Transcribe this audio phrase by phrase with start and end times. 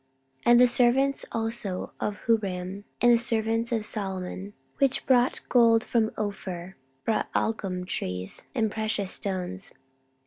[0.37, 5.83] 14:009:010 And the servants also of Huram, and the servants of Solomon, which brought gold
[5.83, 9.71] from Ophir, brought algum trees and precious stones.